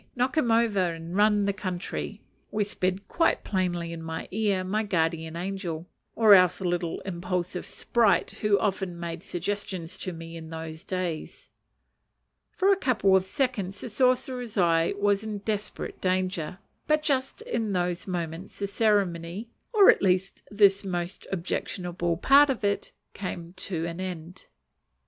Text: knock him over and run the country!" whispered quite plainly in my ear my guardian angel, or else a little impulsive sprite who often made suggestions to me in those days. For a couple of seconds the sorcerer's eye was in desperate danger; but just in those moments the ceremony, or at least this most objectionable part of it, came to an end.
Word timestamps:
knock 0.15 0.35
him 0.35 0.49
over 0.49 0.93
and 0.93 1.15
run 1.15 1.45
the 1.45 1.53
country!" 1.53 2.23
whispered 2.49 3.07
quite 3.07 3.43
plainly 3.43 3.93
in 3.93 4.01
my 4.01 4.27
ear 4.31 4.63
my 4.63 4.81
guardian 4.81 5.35
angel, 5.35 5.87
or 6.15 6.33
else 6.33 6.59
a 6.59 6.63
little 6.63 6.99
impulsive 7.01 7.67
sprite 7.67 8.31
who 8.41 8.57
often 8.57 8.99
made 8.99 9.21
suggestions 9.21 9.99
to 9.99 10.11
me 10.11 10.35
in 10.35 10.49
those 10.49 10.83
days. 10.83 11.51
For 12.51 12.71
a 12.73 12.77
couple 12.77 13.15
of 13.15 13.25
seconds 13.25 13.81
the 13.81 13.89
sorcerer's 13.89 14.57
eye 14.57 14.95
was 14.97 15.23
in 15.23 15.37
desperate 15.37 16.01
danger; 16.01 16.57
but 16.87 17.03
just 17.03 17.43
in 17.43 17.73
those 17.73 18.07
moments 18.07 18.57
the 18.57 18.65
ceremony, 18.65 19.49
or 19.71 19.91
at 19.91 20.01
least 20.01 20.41
this 20.49 20.83
most 20.83 21.27
objectionable 21.31 22.17
part 22.17 22.49
of 22.49 22.63
it, 22.63 22.91
came 23.13 23.53
to 23.57 23.85
an 23.85 23.99
end. 24.01 24.47